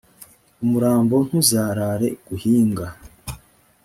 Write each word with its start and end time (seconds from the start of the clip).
umurambo 0.63 1.15
ntuzarare 1.27 2.07
guhinga 2.27 2.85